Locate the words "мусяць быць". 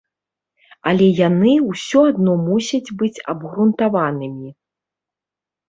2.47-3.23